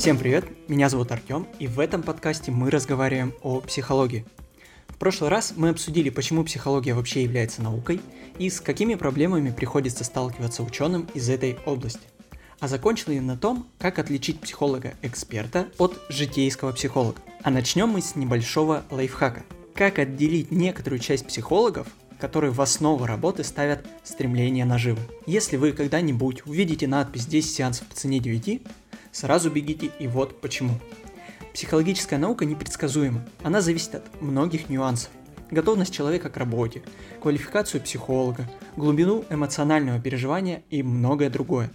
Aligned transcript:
Всем 0.00 0.16
привет, 0.16 0.46
меня 0.66 0.88
зовут 0.88 1.12
Артем, 1.12 1.46
и 1.58 1.66
в 1.66 1.78
этом 1.78 2.02
подкасте 2.02 2.50
мы 2.50 2.70
разговариваем 2.70 3.34
о 3.42 3.60
психологии. 3.60 4.24
В 4.88 4.96
прошлый 4.96 5.28
раз 5.28 5.52
мы 5.54 5.68
обсудили, 5.68 6.08
почему 6.08 6.42
психология 6.42 6.94
вообще 6.94 7.22
является 7.22 7.60
наукой 7.60 8.00
и 8.38 8.48
с 8.48 8.62
какими 8.62 8.94
проблемами 8.94 9.50
приходится 9.50 10.02
сталкиваться 10.04 10.62
ученым 10.62 11.06
из 11.12 11.28
этой 11.28 11.58
области. 11.66 12.00
А 12.60 12.68
закончили 12.68 13.18
на 13.18 13.36
том, 13.36 13.66
как 13.78 13.98
отличить 13.98 14.40
психолога-эксперта 14.40 15.68
от 15.76 16.00
житейского 16.08 16.72
психолога. 16.72 17.20
А 17.42 17.50
начнем 17.50 17.90
мы 17.90 18.00
с 18.00 18.16
небольшого 18.16 18.84
лайфхака. 18.90 19.42
Как 19.74 19.98
отделить 19.98 20.50
некоторую 20.50 21.00
часть 21.00 21.26
психологов 21.26 21.86
которые 22.20 22.52
в 22.52 22.60
основу 22.60 23.06
работы 23.06 23.42
ставят 23.42 23.86
стремление 24.04 24.64
наживы. 24.64 25.00
Если 25.26 25.56
вы 25.56 25.72
когда-нибудь 25.72 26.46
увидите 26.46 26.86
надпись 26.86 27.26
10 27.26 27.50
сеансов 27.50 27.86
по 27.88 27.96
цене 27.96 28.20
9, 28.20 28.60
сразу 29.12 29.50
бегите 29.50 29.90
и 29.98 30.06
вот 30.06 30.40
почему. 30.40 30.78
Психологическая 31.52 32.18
наука 32.18 32.44
непредсказуема, 32.44 33.26
она 33.42 33.60
зависит 33.60 33.96
от 33.96 34.22
многих 34.22 34.68
нюансов. 34.68 35.10
Готовность 35.50 35.92
человека 35.92 36.30
к 36.30 36.36
работе, 36.36 36.82
квалификацию 37.20 37.82
психолога, 37.82 38.48
глубину 38.76 39.24
эмоционального 39.30 40.00
переживания 40.00 40.62
и 40.70 40.82
многое 40.82 41.28
другое. 41.28 41.70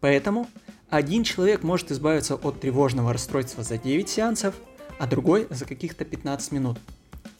Поэтому 0.00 0.48
один 0.88 1.22
человек 1.24 1.62
может 1.62 1.92
избавиться 1.92 2.36
от 2.36 2.60
тревожного 2.60 3.12
расстройства 3.12 3.62
за 3.62 3.76
9 3.76 4.08
сеансов, 4.08 4.54
а 4.98 5.06
другой 5.06 5.46
за 5.50 5.66
каких-то 5.66 6.04
15 6.04 6.52
минут. 6.52 6.78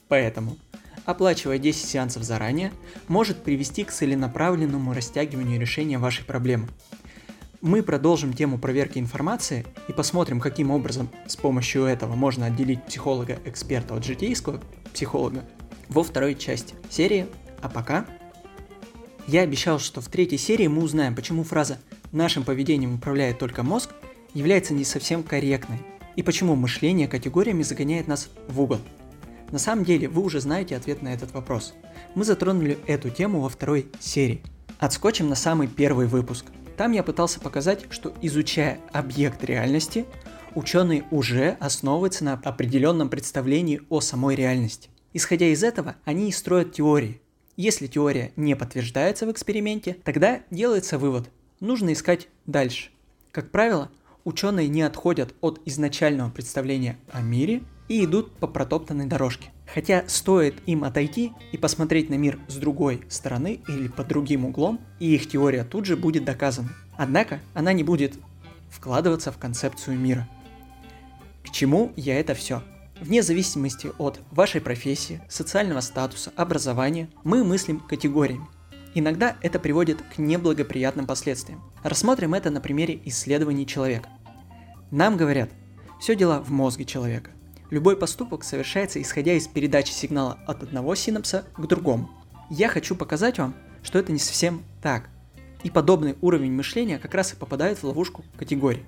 Поэтому 0.08 0.58
оплачивая 1.04 1.58
10 1.58 1.88
сеансов 1.88 2.22
заранее, 2.22 2.72
может 3.08 3.42
привести 3.42 3.84
к 3.84 3.92
целенаправленному 3.92 4.92
растягиванию 4.92 5.60
решения 5.60 5.98
вашей 5.98 6.24
проблемы. 6.24 6.68
Мы 7.62 7.82
продолжим 7.82 8.32
тему 8.32 8.58
проверки 8.58 8.98
информации 8.98 9.64
и 9.88 9.92
посмотрим, 9.92 10.40
каким 10.40 10.70
образом 10.70 11.08
с 11.26 11.36
помощью 11.36 11.84
этого 11.84 12.14
можно 12.16 12.46
отделить 12.46 12.84
психолога-эксперта 12.84 13.94
от 13.94 14.04
житейского 14.04 14.60
психолога 14.92 15.44
во 15.88 16.02
второй 16.02 16.34
части 16.34 16.74
серии. 16.90 17.26
А 17.60 17.68
пока 17.68 18.04
я 19.28 19.42
обещал, 19.42 19.78
что 19.78 20.00
в 20.00 20.08
третьей 20.08 20.38
серии 20.38 20.66
мы 20.66 20.82
узнаем, 20.82 21.14
почему 21.14 21.44
фраза 21.44 21.78
«нашим 22.10 22.42
поведением 22.42 22.96
управляет 22.96 23.38
только 23.38 23.62
мозг» 23.62 23.90
является 24.34 24.74
не 24.74 24.84
совсем 24.84 25.22
корректной, 25.22 25.78
и 26.16 26.22
почему 26.22 26.56
мышление 26.56 27.06
категориями 27.06 27.62
загоняет 27.62 28.08
нас 28.08 28.28
в 28.48 28.60
угол– 28.60 28.80
на 29.52 29.58
самом 29.58 29.84
деле, 29.84 30.08
вы 30.08 30.22
уже 30.22 30.40
знаете 30.40 30.74
ответ 30.74 31.02
на 31.02 31.12
этот 31.12 31.34
вопрос. 31.34 31.74
Мы 32.14 32.24
затронули 32.24 32.78
эту 32.86 33.10
тему 33.10 33.40
во 33.40 33.50
второй 33.50 33.86
серии. 34.00 34.42
Отскочим 34.78 35.28
на 35.28 35.34
самый 35.34 35.68
первый 35.68 36.06
выпуск. 36.06 36.46
Там 36.76 36.92
я 36.92 37.02
пытался 37.02 37.40
показать, 37.40 37.84
что 37.90 38.12
изучая 38.22 38.80
объект 38.92 39.44
реальности, 39.44 40.06
ученые 40.54 41.04
уже 41.10 41.56
основываются 41.60 42.24
на 42.24 42.34
определенном 42.34 43.08
представлении 43.08 43.82
о 43.88 44.00
самой 44.00 44.34
реальности. 44.34 44.88
Исходя 45.12 45.46
из 45.46 45.62
этого, 45.62 45.96
они 46.04 46.28
и 46.28 46.32
строят 46.32 46.72
теории. 46.72 47.20
Если 47.56 47.86
теория 47.86 48.32
не 48.36 48.56
подтверждается 48.56 49.26
в 49.26 49.30
эксперименте, 49.30 49.98
тогда 50.04 50.40
делается 50.50 50.98
вывод. 50.98 51.28
Нужно 51.60 51.92
искать 51.92 52.28
дальше. 52.46 52.90
Как 53.30 53.50
правило, 53.50 53.90
ученые 54.24 54.68
не 54.68 54.82
отходят 54.82 55.34
от 55.42 55.60
изначального 55.66 56.30
представления 56.30 56.98
о 57.12 57.20
мире 57.20 57.62
и 57.88 58.04
идут 58.04 58.32
по 58.36 58.46
протоптанной 58.46 59.06
дорожке. 59.06 59.51
Хотя 59.66 60.04
стоит 60.06 60.56
им 60.66 60.84
отойти 60.84 61.32
и 61.52 61.56
посмотреть 61.56 62.10
на 62.10 62.14
мир 62.14 62.38
с 62.48 62.56
другой 62.56 63.02
стороны 63.08 63.60
или 63.68 63.88
под 63.88 64.08
другим 64.08 64.44
углом, 64.44 64.80
и 64.98 65.14
их 65.14 65.28
теория 65.28 65.64
тут 65.64 65.86
же 65.86 65.96
будет 65.96 66.24
доказана. 66.24 66.70
Однако 66.96 67.40
она 67.54 67.72
не 67.72 67.84
будет 67.84 68.14
вкладываться 68.70 69.32
в 69.32 69.38
концепцию 69.38 69.98
мира. 69.98 70.28
К 71.44 71.50
чему 71.50 71.92
я 71.96 72.18
это 72.18 72.34
все? 72.34 72.62
Вне 73.00 73.22
зависимости 73.22 73.90
от 73.98 74.20
вашей 74.30 74.60
профессии, 74.60 75.20
социального 75.28 75.80
статуса, 75.80 76.32
образования, 76.36 77.08
мы 77.24 77.42
мыслим 77.42 77.80
категориями. 77.80 78.46
Иногда 78.94 79.36
это 79.40 79.58
приводит 79.58 80.02
к 80.02 80.18
неблагоприятным 80.18 81.06
последствиям. 81.06 81.62
Рассмотрим 81.82 82.34
это 82.34 82.50
на 82.50 82.60
примере 82.60 83.00
исследований 83.06 83.66
человека. 83.66 84.08
Нам 84.90 85.16
говорят, 85.16 85.50
все 85.98 86.14
дело 86.14 86.40
в 86.40 86.50
мозге 86.50 86.84
человека. 86.84 87.30
Любой 87.72 87.96
поступок 87.96 88.44
совершается 88.44 89.00
исходя 89.00 89.32
из 89.32 89.48
передачи 89.48 89.92
сигнала 89.92 90.38
от 90.46 90.62
одного 90.62 90.94
синапса 90.94 91.46
к 91.56 91.66
другому. 91.66 92.10
Я 92.50 92.68
хочу 92.68 92.94
показать 92.94 93.38
вам, 93.38 93.54
что 93.82 93.98
это 93.98 94.12
не 94.12 94.18
совсем 94.18 94.62
так. 94.82 95.08
И 95.62 95.70
подобный 95.70 96.16
уровень 96.20 96.52
мышления 96.52 96.98
как 96.98 97.14
раз 97.14 97.32
и 97.32 97.36
попадает 97.36 97.78
в 97.78 97.84
ловушку 97.84 98.26
категорий. 98.36 98.82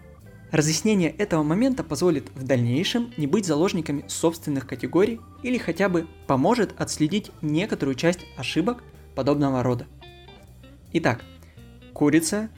Разъяснение 0.50 1.09
этого 1.09 1.43
момента 1.43 1.83
позволит 1.83 2.28
в 2.34 2.44
дальнейшем 2.44 3.11
не 3.17 3.27
быть 3.27 3.47
заложниками 3.47 4.05
собственных 4.06 4.67
категорий 4.67 5.19
или 5.43 5.56
хотя 5.56 5.89
бы 5.89 6.06
поможет 6.27 6.78
отследить 6.78 7.31
некоторую 7.41 7.94
часть 7.94 8.21
ошибок 8.37 8.84
подобного 9.15 9.62
рода. 9.62 9.87
Итак, 10.93 11.25
курица 11.94 12.50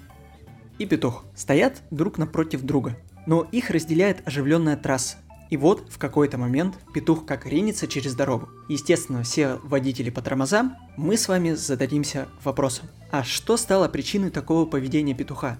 и 0.79 0.87
петух 0.87 1.25
стоят 1.37 1.83
друг 1.93 2.19
напротив 2.19 2.63
друга, 2.63 2.99
но 3.27 3.47
их 3.53 3.71
разделяет 3.71 4.27
оживленная 4.27 4.77
трасса, 4.77 5.19
и 5.51 5.57
вот 5.57 5.91
в 5.91 5.99
какой-то 5.99 6.39
момент 6.39 6.79
петух 6.93 7.25
как 7.25 7.47
ринется 7.47 7.87
через 7.87 8.15
дорогу. 8.15 8.49
Естественно, 8.69 9.23
все 9.23 9.61
водители 9.63 10.11
по 10.11 10.23
тормозам, 10.23 10.77
мы 10.97 11.17
с 11.17 11.29
вами 11.29 11.53
зададимся 11.53 12.29
вопросом. 12.43 12.87
А 13.11 13.23
что 13.23 13.57
стало 13.57 13.89
причиной 13.89 14.31
такого 14.31 14.67
поведения 14.67 15.15
петуха? 15.15 15.59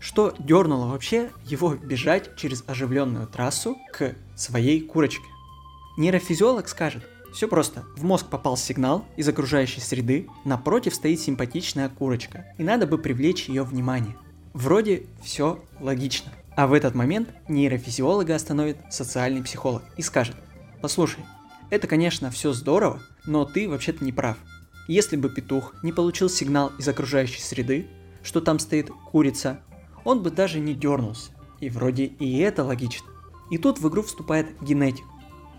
Что 0.00 0.34
дернуло 0.38 0.86
вообще 0.86 1.30
его 1.44 1.74
бежать 1.74 2.36
через 2.36 2.62
оживленную 2.66 3.26
трассу 3.26 3.76
к 3.92 4.14
своей 4.36 4.80
курочке? 4.80 5.24
Нейрофизиолог 5.96 6.68
скажет, 6.68 7.04
все 7.32 7.48
просто. 7.48 7.84
В 7.96 8.04
мозг 8.04 8.26
попал 8.26 8.56
сигнал 8.56 9.04
из 9.16 9.28
окружающей 9.28 9.80
среды, 9.80 10.28
напротив 10.44 10.94
стоит 10.94 11.20
симпатичная 11.20 11.88
курочка, 11.88 12.46
и 12.58 12.62
надо 12.62 12.86
бы 12.86 12.98
привлечь 12.98 13.48
ее 13.48 13.64
внимание. 13.64 14.16
Вроде 14.54 15.04
все 15.22 15.62
логично. 15.80 16.32
А 16.58 16.66
в 16.66 16.72
этот 16.72 16.96
момент 16.96 17.28
нейрофизиолога 17.46 18.34
остановит 18.34 18.78
социальный 18.90 19.44
психолог 19.44 19.84
и 19.96 20.02
скажет, 20.02 20.34
послушай, 20.82 21.24
это, 21.70 21.86
конечно, 21.86 22.32
все 22.32 22.52
здорово, 22.52 23.00
но 23.26 23.44
ты 23.44 23.68
вообще-то 23.68 24.04
не 24.04 24.10
прав. 24.10 24.36
Если 24.88 25.14
бы 25.14 25.30
петух 25.30 25.72
не 25.84 25.92
получил 25.92 26.28
сигнал 26.28 26.72
из 26.76 26.88
окружающей 26.88 27.40
среды, 27.40 27.86
что 28.24 28.40
там 28.40 28.58
стоит 28.58 28.90
курица, 28.90 29.60
он 30.02 30.20
бы 30.20 30.32
даже 30.32 30.58
не 30.58 30.74
дернулся. 30.74 31.30
И 31.60 31.70
вроде 31.70 32.06
и 32.06 32.38
это 32.38 32.64
логично. 32.64 33.06
И 33.52 33.58
тут 33.58 33.78
в 33.78 33.88
игру 33.88 34.02
вступает 34.02 34.48
генетик. 34.60 35.04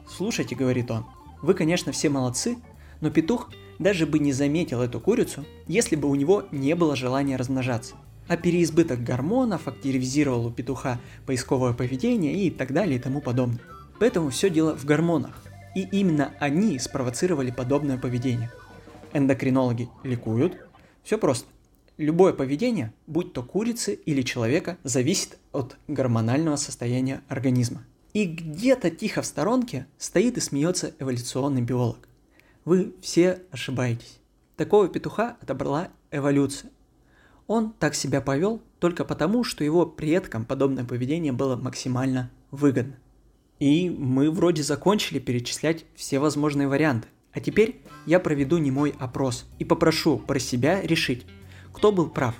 Слушайте, 0.05 0.53
говорит 0.53 0.91
он, 0.91 1.05
вы, 1.41 1.53
конечно, 1.53 1.93
все 1.93 2.09
молодцы, 2.09 2.57
но 2.99 3.09
петух 3.09 3.51
даже 3.79 4.05
бы 4.05 4.19
не 4.19 4.33
заметил 4.33 4.81
эту 4.81 4.99
курицу, 4.99 5.45
если 5.65 5.95
бы 5.95 6.09
у 6.09 6.15
него 6.15 6.43
не 6.51 6.75
было 6.75 6.97
желания 6.97 7.37
размножаться 7.37 7.95
а 8.29 8.37
переизбыток 8.37 9.03
гормонов 9.03 9.67
активизировал 9.67 10.45
у 10.45 10.51
петуха 10.51 10.99
поисковое 11.25 11.73
поведение 11.73 12.45
и 12.45 12.51
так 12.51 12.71
далее 12.71 12.97
и 12.97 13.01
тому 13.01 13.21
подобное. 13.21 13.59
Поэтому 13.99 14.29
все 14.29 14.49
дело 14.49 14.77
в 14.77 14.85
гормонах. 14.85 15.43
И 15.75 15.81
именно 15.81 16.33
они 16.39 16.77
спровоцировали 16.79 17.51
подобное 17.51 17.97
поведение. 17.97 18.51
Эндокринологи 19.13 19.89
ликуют. 20.03 20.57
Все 21.03 21.17
просто. 21.17 21.47
Любое 21.97 22.31
поведение, 22.31 22.93
будь 23.07 23.33
то 23.33 23.41
курицы 23.41 23.93
или 23.93 24.21
человека, 24.21 24.77
зависит 24.83 25.37
от 25.51 25.75
гормонального 25.87 26.55
состояния 26.55 27.21
организма. 27.27 27.83
И 28.13 28.25
где-то 28.25 28.91
тихо 28.91 29.23
в 29.23 29.25
сторонке 29.25 29.87
стоит 29.97 30.37
и 30.37 30.39
смеется 30.39 30.93
эволюционный 30.99 31.61
биолог. 31.61 32.07
Вы 32.63 32.93
все 33.01 33.41
ошибаетесь. 33.51 34.19
Такого 34.55 34.87
петуха 34.87 35.35
отобрала 35.41 35.89
эволюция. 36.11 36.69
Он 37.49 37.73
так 37.73 37.95
себя 37.95 38.21
повел 38.21 38.61
только 38.77 39.03
потому, 39.03 39.43
что 39.43 39.63
его 39.63 39.87
предкам 39.87 40.45
подобное 40.45 40.85
поведение 40.85 41.33
было 41.33 41.55
максимально 41.55 42.29
выгодно. 42.51 42.93
И 43.57 43.89
мы 43.89 44.29
вроде 44.29 44.61
закончили 44.61 45.17
перечислять 45.17 45.83
все 45.95 46.19
возможные 46.19 46.67
варианты. 46.67 47.07
А 47.33 47.39
теперь 47.39 47.81
я 48.05 48.19
проведу 48.19 48.59
немой 48.59 48.93
опрос 48.99 49.47
и 49.57 49.65
попрошу 49.65 50.19
про 50.19 50.37
себя 50.37 50.79
решить, 50.83 51.25
кто 51.73 51.91
был 51.91 52.11
прав. 52.11 52.35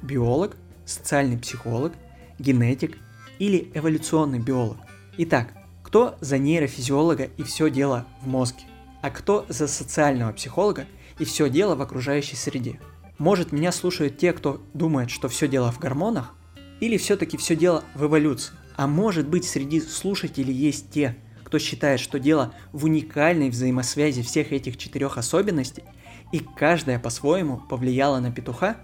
Биолог, 0.00 0.56
социальный 0.86 1.36
психолог, 1.36 1.92
генетик 2.38 2.96
или 3.38 3.70
эволюционный 3.74 4.40
биолог. 4.40 4.78
Итак, 5.18 5.52
кто 5.82 6.16
за 6.22 6.38
нейрофизиолога 6.38 7.24
и 7.36 7.42
все 7.42 7.68
дело 7.68 8.06
в 8.22 8.26
мозге, 8.26 8.62
а 9.02 9.10
кто 9.10 9.44
за 9.50 9.68
социального 9.68 10.32
психолога 10.32 10.86
и 11.18 11.26
все 11.26 11.50
дело 11.50 11.74
в 11.74 11.82
окружающей 11.82 12.36
среде. 12.36 12.80
Может, 13.18 13.50
меня 13.50 13.72
слушают 13.72 14.18
те, 14.18 14.32
кто 14.32 14.60
думает, 14.74 15.10
что 15.10 15.28
все 15.28 15.48
дело 15.48 15.72
в 15.72 15.78
гормонах? 15.78 16.34
Или 16.80 16.98
все-таки 16.98 17.38
все 17.38 17.56
дело 17.56 17.82
в 17.94 18.04
эволюции? 18.04 18.54
А 18.76 18.86
может 18.86 19.26
быть, 19.26 19.46
среди 19.46 19.80
слушателей 19.80 20.52
есть 20.52 20.90
те, 20.90 21.16
кто 21.42 21.58
считает, 21.58 21.98
что 21.98 22.18
дело 22.18 22.52
в 22.72 22.84
уникальной 22.84 23.48
взаимосвязи 23.48 24.22
всех 24.22 24.52
этих 24.52 24.76
четырех 24.76 25.16
особенностей, 25.16 25.84
и 26.32 26.40
каждая 26.40 26.98
по-своему 26.98 27.56
повлияла 27.56 28.20
на 28.20 28.30
петуха? 28.30 28.76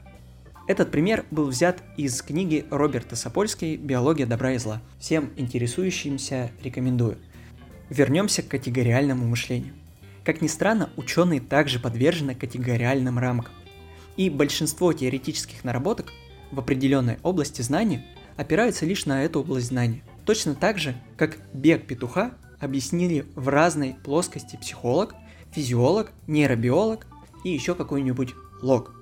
Этот 0.66 0.90
пример 0.90 1.26
был 1.30 1.48
взят 1.48 1.82
из 1.98 2.22
книги 2.22 2.64
Роберта 2.70 3.16
Сапольской 3.16 3.76
«Биология 3.76 4.26
добра 4.26 4.52
и 4.52 4.58
зла». 4.58 4.80
Всем 4.98 5.30
интересующимся 5.36 6.52
рекомендую. 6.62 7.18
Вернемся 7.90 8.42
к 8.42 8.48
категориальному 8.48 9.26
мышлению. 9.26 9.74
Как 10.24 10.40
ни 10.40 10.46
странно, 10.46 10.88
ученые 10.96 11.40
также 11.40 11.80
подвержены 11.80 12.34
категориальным 12.34 13.18
рамкам. 13.18 13.52
И 14.16 14.30
большинство 14.30 14.92
теоретических 14.92 15.64
наработок 15.64 16.12
в 16.50 16.58
определенной 16.58 17.18
области 17.22 17.62
знаний 17.62 18.04
опираются 18.36 18.86
лишь 18.86 19.06
на 19.06 19.24
эту 19.24 19.40
область 19.40 19.68
знания. 19.68 20.02
Точно 20.24 20.54
так 20.54 20.78
же, 20.78 20.94
как 21.16 21.38
бег 21.52 21.86
петуха 21.86 22.32
объяснили 22.60 23.26
в 23.34 23.48
разной 23.48 23.96
плоскости 24.04 24.56
психолог, 24.56 25.14
физиолог, 25.50 26.12
нейробиолог 26.26 27.06
и 27.44 27.50
еще 27.50 27.74
какой-нибудь 27.74 28.34
лог. 28.62 28.94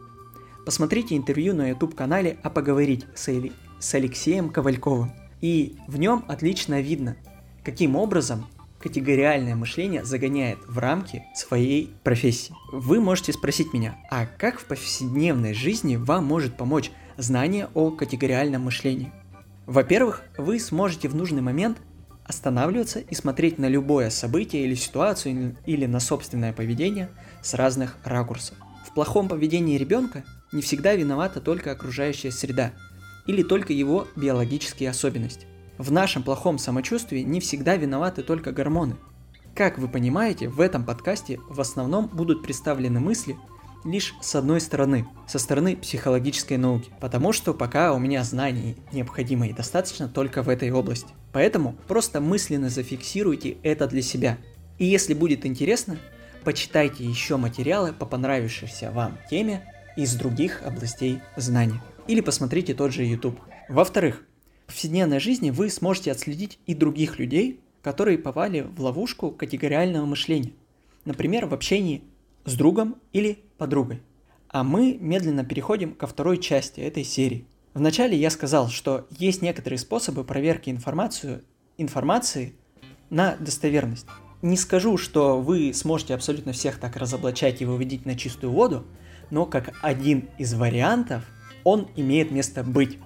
Посмотрите 0.64 1.16
интервью 1.16 1.54
на 1.54 1.70
YouTube-канале 1.70 2.38
«А 2.42 2.50
поговорить» 2.50 3.06
с, 3.14 3.28
Эли, 3.28 3.52
с 3.78 3.94
Алексеем 3.94 4.50
Ковальковым. 4.50 5.12
И 5.40 5.76
в 5.88 5.98
нем 5.98 6.24
отлично 6.28 6.80
видно, 6.80 7.16
каким 7.64 7.96
образом 7.96 8.46
категориальное 8.80 9.54
мышление 9.54 10.04
загоняет 10.04 10.58
в 10.66 10.78
рамки 10.78 11.24
своей 11.34 11.94
профессии. 12.02 12.54
Вы 12.72 13.00
можете 13.00 13.32
спросить 13.32 13.72
меня, 13.72 13.96
а 14.10 14.26
как 14.26 14.58
в 14.58 14.64
повседневной 14.64 15.54
жизни 15.54 15.96
вам 15.96 16.24
может 16.24 16.56
помочь 16.56 16.90
знание 17.16 17.68
о 17.74 17.90
категориальном 17.90 18.62
мышлении? 18.62 19.12
Во-первых, 19.66 20.22
вы 20.36 20.58
сможете 20.58 21.08
в 21.08 21.14
нужный 21.14 21.42
момент 21.42 21.78
останавливаться 22.24 23.00
и 23.00 23.14
смотреть 23.14 23.58
на 23.58 23.68
любое 23.68 24.08
событие 24.10 24.64
или 24.64 24.74
ситуацию 24.74 25.56
или 25.66 25.86
на 25.86 26.00
собственное 26.00 26.52
поведение 26.52 27.10
с 27.42 27.54
разных 27.54 27.96
ракурсов. 28.04 28.56
В 28.86 28.94
плохом 28.94 29.28
поведении 29.28 29.78
ребенка 29.78 30.24
не 30.52 30.62
всегда 30.62 30.94
виновата 30.94 31.40
только 31.40 31.72
окружающая 31.72 32.30
среда 32.30 32.72
или 33.26 33.42
только 33.42 33.72
его 33.72 34.08
биологические 34.16 34.90
особенности. 34.90 35.46
В 35.80 35.90
нашем 35.90 36.22
плохом 36.22 36.58
самочувствии 36.58 37.20
не 37.20 37.40
всегда 37.40 37.76
виноваты 37.76 38.22
только 38.22 38.52
гормоны. 38.52 38.96
Как 39.54 39.78
вы 39.78 39.88
понимаете, 39.88 40.46
в 40.46 40.60
этом 40.60 40.84
подкасте 40.84 41.40
в 41.48 41.58
основном 41.58 42.06
будут 42.08 42.42
представлены 42.42 43.00
мысли 43.00 43.38
лишь 43.86 44.14
с 44.20 44.34
одной 44.34 44.60
стороны, 44.60 45.06
со 45.26 45.38
стороны 45.38 45.78
психологической 45.78 46.58
науки, 46.58 46.90
потому 47.00 47.32
что 47.32 47.54
пока 47.54 47.94
у 47.94 47.98
меня 47.98 48.22
знаний 48.24 48.76
необходимо 48.92 49.48
и 49.48 49.54
достаточно 49.54 50.06
только 50.06 50.42
в 50.42 50.50
этой 50.50 50.70
области. 50.70 51.08
Поэтому 51.32 51.74
просто 51.88 52.20
мысленно 52.20 52.68
зафиксируйте 52.68 53.56
это 53.62 53.86
для 53.86 54.02
себя. 54.02 54.36
И 54.76 54.84
если 54.84 55.14
будет 55.14 55.46
интересно, 55.46 55.96
почитайте 56.44 57.06
еще 57.06 57.38
материалы 57.38 57.94
по 57.94 58.04
понравившейся 58.04 58.90
вам 58.90 59.16
теме 59.30 59.64
из 59.96 60.14
других 60.14 60.60
областей 60.62 61.20
знаний. 61.36 61.80
Или 62.06 62.20
посмотрите 62.20 62.74
тот 62.74 62.92
же 62.92 63.02
YouTube. 63.02 63.40
Во-вторых, 63.70 64.24
повседневной 64.70 65.18
жизни 65.18 65.50
вы 65.50 65.68
сможете 65.68 66.12
отследить 66.12 66.60
и 66.64 66.74
других 66.74 67.18
людей, 67.18 67.58
которые 67.82 68.18
попали 68.18 68.60
в 68.60 68.80
ловушку 68.80 69.32
категориального 69.32 70.06
мышления. 70.06 70.52
Например, 71.04 71.46
в 71.46 71.54
общении 71.54 72.04
с 72.44 72.54
другом 72.54 72.94
или 73.12 73.40
подругой. 73.58 74.00
А 74.48 74.62
мы 74.62 74.96
медленно 75.00 75.44
переходим 75.44 75.92
ко 75.92 76.06
второй 76.06 76.38
части 76.38 76.78
этой 76.78 77.02
серии. 77.02 77.46
Вначале 77.74 78.16
я 78.16 78.30
сказал, 78.30 78.68
что 78.68 79.08
есть 79.10 79.42
некоторые 79.42 79.80
способы 79.80 80.22
проверки 80.22 80.70
информацию, 80.70 81.42
информации 81.76 82.54
на 83.10 83.34
достоверность. 83.40 84.06
Не 84.40 84.56
скажу, 84.56 84.96
что 84.98 85.40
вы 85.40 85.74
сможете 85.74 86.14
абсолютно 86.14 86.52
всех 86.52 86.78
так 86.78 86.96
разоблачать 86.96 87.60
и 87.60 87.64
выводить 87.64 88.06
на 88.06 88.16
чистую 88.16 88.52
воду, 88.52 88.86
но 89.30 89.46
как 89.46 89.76
один 89.82 90.28
из 90.38 90.54
вариантов 90.54 91.24
он 91.64 91.88
имеет 91.96 92.30
место 92.30 92.62
быть. 92.62 92.98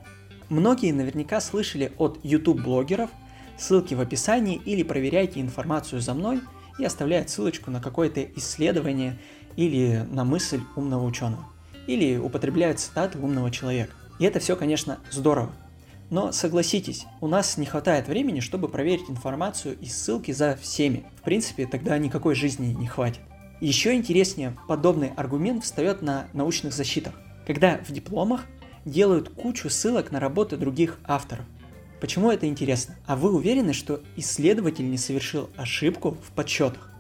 Многие 0.55 0.93
наверняка 0.93 1.41
слышали 1.41 1.91
от 1.99 2.21
YouTube-блогеров, 2.23 3.11
ссылки 3.59 3.95
в 3.95 4.01
описании 4.01 4.63
или 4.65 4.85
проверяйте 4.85 5.41
информацию 5.41 6.01
за 6.01 6.15
мной 6.15 6.43
и 6.79 6.85
оставляют 6.85 7.29
ссылочку 7.29 7.73
на 7.73 7.81
какое-то 7.81 8.23
исследование 8.37 9.19
или 9.57 10.07
на 10.13 10.23
мысль 10.25 10.61
умного 10.77 11.05
ученого. 11.07 11.45
Или 11.89 12.19
употребляют 12.19 12.79
цитаты 12.79 13.19
умного 13.19 13.51
человека. 13.51 13.95
И 14.21 14.25
это 14.25 14.39
все, 14.39 14.55
конечно, 14.55 15.01
здорово. 15.11 15.51
Но 16.09 16.31
согласитесь, 16.31 17.05
у 17.21 17.27
нас 17.27 17.59
не 17.59 17.67
хватает 17.67 18.07
времени, 18.07 18.39
чтобы 18.39 18.69
проверить 18.69 19.11
информацию 19.11 19.77
и 19.81 19.87
ссылки 19.87 20.31
за 20.31 20.55
всеми. 20.55 21.03
В 21.17 21.23
принципе, 21.23 21.67
тогда 21.67 21.99
никакой 21.99 22.37
жизни 22.37 22.73
не 22.73 22.87
хватит. 22.87 23.23
Еще 23.61 23.93
интереснее, 23.93 24.57
подобный 24.69 25.11
аргумент 25.17 25.65
встает 25.65 26.01
на 26.01 26.29
научных 26.33 26.73
защитах, 26.73 27.15
когда 27.45 27.79
в 27.79 27.91
дипломах 27.91 28.45
делают 28.85 29.29
кучу 29.31 29.71
ссылок 29.71 30.11
на 30.13 30.21
работы 30.21 30.57
других 30.57 30.99
авторов. 31.05 31.45
Почему 32.01 32.31
это 32.31 32.47
интересно? 32.47 32.97
А 33.07 33.17
вы 33.17 33.33
уверены, 33.35 33.73
что 33.73 34.01
исследователь 34.17 34.91
не 34.91 34.99
совершил 34.99 35.49
ошибку 35.57 36.19
в 36.23 36.33
подсчетах? 36.33 36.91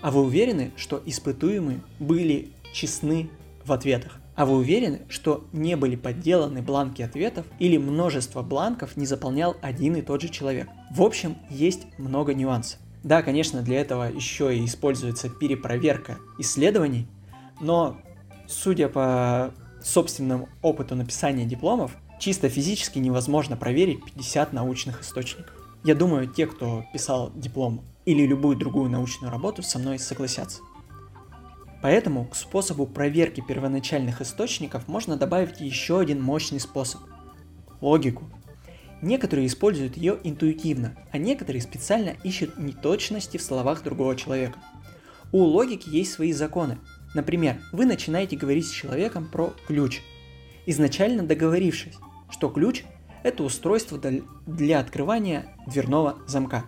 А 0.00 0.10
вы 0.10 0.22
уверены, 0.22 0.72
что 0.76 1.02
испытуемые 1.04 1.80
были 1.98 2.50
честны 2.72 3.30
в 3.64 3.72
ответах? 3.72 4.18
А 4.34 4.46
вы 4.46 4.56
уверены, 4.56 5.02
что 5.08 5.46
не 5.52 5.76
были 5.76 5.96
подделаны 5.96 6.62
бланки 6.62 7.02
ответов 7.02 7.46
или 7.58 7.76
множество 7.76 8.42
бланков 8.42 8.96
не 8.96 9.04
заполнял 9.04 9.56
один 9.60 9.96
и 9.96 10.02
тот 10.02 10.22
же 10.22 10.28
человек? 10.28 10.68
В 10.90 11.02
общем, 11.02 11.36
есть 11.50 11.86
много 11.98 12.32
нюансов. 12.32 12.78
Да, 13.02 13.22
конечно, 13.22 13.62
для 13.62 13.80
этого 13.80 14.10
еще 14.10 14.56
и 14.56 14.64
используется 14.64 15.28
перепроверка 15.28 16.18
исследований, 16.38 17.06
но, 17.60 17.98
судя 18.46 18.88
по 18.88 19.54
собственному 19.82 20.48
опыту 20.62 20.94
написания 20.94 21.44
дипломов, 21.44 21.96
чисто 22.18 22.48
физически 22.48 22.98
невозможно 22.98 23.56
проверить 23.56 24.04
50 24.04 24.52
научных 24.52 25.02
источников. 25.02 25.54
Я 25.84 25.94
думаю, 25.94 26.28
те, 26.28 26.46
кто 26.46 26.84
писал 26.92 27.32
диплом 27.34 27.82
или 28.04 28.26
любую 28.26 28.56
другую 28.56 28.90
научную 28.90 29.30
работу, 29.30 29.62
со 29.62 29.78
мной 29.78 29.98
согласятся. 29.98 30.60
Поэтому 31.82 32.26
к 32.26 32.36
способу 32.36 32.86
проверки 32.86 33.42
первоначальных 33.46 34.20
источников 34.20 34.86
можно 34.86 35.16
добавить 35.16 35.60
еще 35.60 35.98
один 35.98 36.22
мощный 36.22 36.60
способ– 36.60 37.00
логику. 37.80 38.24
Некоторые 39.00 39.46
используют 39.46 39.96
ее 39.96 40.18
интуитивно, 40.22 40.94
а 41.10 41.16
некоторые 41.16 41.62
специально 41.62 42.10
ищут 42.22 42.58
неточности 42.58 43.38
в 43.38 43.42
словах 43.42 43.82
другого 43.82 44.14
человека. 44.14 44.58
У 45.32 45.38
логики 45.38 45.88
есть 45.88 46.12
свои 46.12 46.32
законы. 46.32 46.78
Например, 47.14 47.60
вы 47.72 47.86
начинаете 47.86 48.36
говорить 48.36 48.68
с 48.68 48.72
человеком 48.72 49.26
про 49.26 49.52
ключ, 49.66 50.02
изначально 50.66 51.24
договорившись, 51.24 51.96
что 52.30 52.48
ключ– 52.48 52.84
это 53.22 53.42
устройство 53.42 54.00
для 54.46 54.78
открывания 54.78 55.46
дверного 55.66 56.18
замка. 56.26 56.64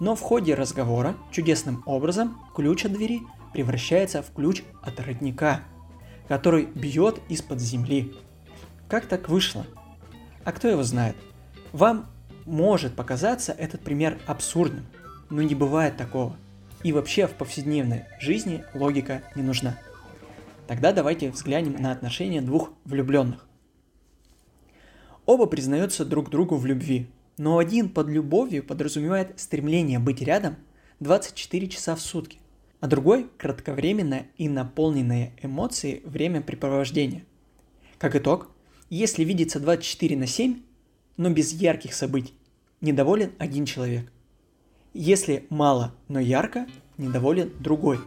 Но 0.00 0.14
в 0.14 0.20
ходе 0.20 0.54
разговора 0.54 1.16
чудесным 1.30 1.82
образом 1.86 2.38
ключ 2.54 2.84
от 2.84 2.92
двери 2.92 3.22
превращается 3.52 4.22
в 4.22 4.32
ключ 4.32 4.62
от 4.82 4.98
родника, 5.00 5.62
который 6.28 6.66
бьет 6.66 7.20
из-под 7.28 7.60
земли. 7.60 8.14
Как 8.88 9.06
так 9.06 9.28
вышло? 9.28 9.66
А 10.44 10.52
кто 10.52 10.68
его 10.68 10.82
знает? 10.82 11.16
Вам 11.72 12.06
может 12.44 12.94
показаться 12.94 13.52
этот 13.52 13.80
пример 13.80 14.18
абсурдным, 14.26 14.86
но 15.30 15.42
не 15.42 15.54
бывает 15.54 15.96
такого. 15.96 16.36
И 16.84 16.92
вообще 16.92 17.26
в 17.26 17.32
повседневной 17.32 18.04
жизни 18.20 18.62
логика 18.74 19.22
не 19.34 19.42
нужна. 19.42 19.78
Тогда 20.66 20.92
давайте 20.92 21.30
взглянем 21.30 21.80
на 21.80 21.90
отношения 21.90 22.42
двух 22.42 22.72
влюбленных. 22.84 23.48
Оба 25.24 25.46
признаются 25.46 26.04
друг 26.04 26.28
другу 26.28 26.56
в 26.56 26.66
любви, 26.66 27.08
но 27.38 27.56
один 27.56 27.88
под 27.88 28.08
любовью 28.08 28.62
подразумевает 28.62 29.40
стремление 29.40 29.98
быть 29.98 30.20
рядом 30.20 30.56
24 31.00 31.68
часа 31.68 31.96
в 31.96 32.00
сутки, 32.02 32.38
а 32.80 32.86
другой– 32.86 33.28
кратковременное 33.38 34.26
и 34.36 34.50
наполненное 34.50 35.32
эмоции 35.42 36.02
времяпрепровождение. 36.04 37.24
Как 37.96 38.14
итог, 38.14 38.50
если 38.90 39.24
видеться 39.24 39.58
24 39.58 40.18
на 40.18 40.26
7, 40.26 40.60
но 41.16 41.30
без 41.30 41.54
ярких 41.54 41.94
событий. 41.94 42.34
Недоволен 42.82 43.32
один 43.38 43.64
человек. 43.64 44.12
Если 44.94 45.44
мало, 45.50 45.92
но 46.06 46.20
ярко, 46.20 46.68
недоволен 46.98 47.52
другой. 47.58 47.98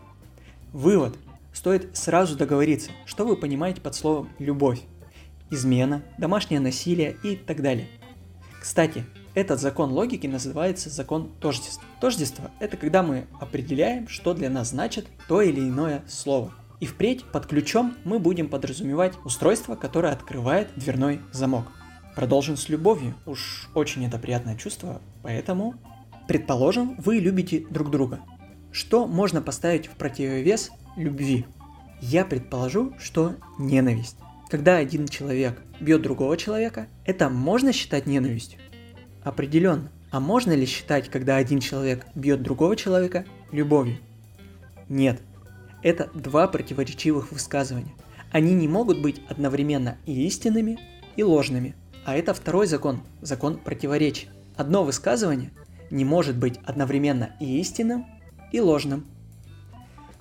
Вывод. 0.72 1.18
Стоит 1.52 1.98
сразу 1.98 2.38
договориться, 2.38 2.92
что 3.06 3.26
вы 3.26 3.36
понимаете 3.36 3.82
под 3.82 3.94
словом 3.94 4.30
«любовь», 4.40 4.80
измена, 5.52 6.02
домашнее 6.18 6.62
насилие 6.62 7.18
и 7.24 7.36
так 7.36 7.62
далее. 7.62 7.90
Кстати, 8.62 9.04
этот 9.34 9.60
закон 9.60 9.92
логики 9.92 10.28
называется 10.28 10.90
закон 10.90 11.30
тождества. 11.42 11.84
Тождество– 12.00 12.52
это 12.62 12.78
когда 12.78 13.04
мы 13.04 13.28
определяем, 13.42 14.08
что 14.08 14.34
для 14.34 14.50
нас 14.50 14.70
значит 14.70 15.08
то 15.28 15.42
или 15.42 15.60
иное 15.60 16.04
слово. 16.08 16.54
И 16.80 16.86
впредь 16.86 17.26
под 17.26 17.48
ключом 17.48 17.98
мы 18.06 18.18
будем 18.18 18.48
подразумевать 18.48 19.14
устройство, 19.26 19.76
которое 19.76 20.14
открывает 20.14 20.70
дверной 20.78 21.20
замок 21.34 21.66
продолжен 22.16 22.56
с 22.56 22.70
любовью. 22.70 23.14
Уж 23.26 23.70
очень 23.76 24.06
это 24.06 24.18
приятное 24.18 24.56
чувство, 24.56 25.02
поэтому... 25.22 25.76
Предположим, 26.28 26.96
вы 26.98 27.20
любите 27.20 27.66
друг 27.70 27.90
друга. 27.90 28.20
Что 28.72 29.08
можно 29.08 29.42
поставить 29.42 29.88
в 29.88 29.92
противовес 29.92 30.72
любви? 30.98 31.46
Я 32.02 32.26
предположу, 32.26 32.94
что 33.00 33.36
ненависть. 33.58 34.18
Когда 34.50 34.76
один 34.76 35.08
человек 35.08 35.62
бьет 35.80 36.02
другого 36.02 36.36
человека, 36.36 36.88
это 37.06 37.30
можно 37.30 37.72
считать 37.72 38.08
ненавистью? 38.08 38.60
Определенно. 39.24 39.90
А 40.12 40.20
можно 40.20 40.52
ли 40.52 40.66
считать, 40.66 41.10
когда 41.10 41.38
один 41.38 41.60
человек 41.60 42.06
бьет 42.14 42.42
другого 42.44 42.76
человека, 42.76 43.26
любовью? 43.52 43.98
Нет. 44.90 45.22
Это 45.82 46.10
два 46.14 46.48
противоречивых 46.48 47.32
высказывания. 47.32 47.94
Они 48.32 48.54
не 48.54 48.68
могут 48.68 49.02
быть 49.02 49.22
одновременно 49.30 49.98
и 50.06 50.26
истинными, 50.28 50.78
и 51.16 51.24
ложными. 51.24 51.76
А 52.06 52.16
это 52.16 52.34
второй 52.34 52.68
закон, 52.68 53.02
закон 53.22 53.58
противоречия. 53.58 54.28
Одно 54.56 54.84
высказывание 54.84 55.52
не 55.90 56.06
может 56.06 56.38
быть 56.38 56.60
одновременно 56.66 57.36
и 57.40 57.60
истинным, 57.60 58.06
и 58.52 58.60
ложным. 58.60 59.06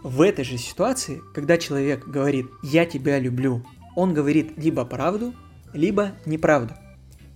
В 0.02 0.20
этой 0.20 0.44
же 0.44 0.58
ситуации, 0.58 1.20
когда 1.35 1.58
человек 1.58 2.06
говорит 2.06 2.46
«я 2.62 2.85
тебя 2.87 3.18
люблю», 3.18 3.64
он 3.96 4.12
говорит 4.14 4.58
либо 4.58 4.85
правду, 4.85 5.35
либо 5.73 6.12
неправду. 6.26 6.75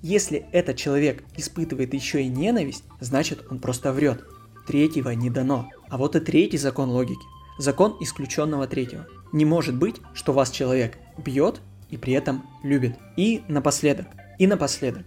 Если 0.03 0.47
этот 0.53 0.77
человек 0.77 1.25
испытывает 1.37 1.95
еще 1.95 2.23
и 2.23 2.29
ненависть, 2.29 2.85
значит 3.01 3.45
он 3.51 3.59
просто 3.59 3.93
врет. 3.93 4.25
Третьего 4.67 5.11
не 5.11 5.31
дано. 5.31 5.69
А 5.89 5.99
вот 5.99 6.17
и 6.17 6.21
третий 6.21 6.59
закон 6.59 6.91
логики. 6.91 7.21
Закон 7.59 7.97
исключенного 8.01 8.67
третьего. 8.67 9.07
Не 9.33 9.45
может 9.45 9.77
быть, 9.77 9.97
что 10.15 10.33
вас 10.33 10.51
человек 10.51 10.99
бьет 11.19 11.61
и 11.91 11.97
при 11.97 12.13
этом 12.13 12.45
любит. 12.63 12.97
И 13.17 13.43
напоследок. 13.49 14.07
И 14.39 14.47
напоследок. 14.47 15.05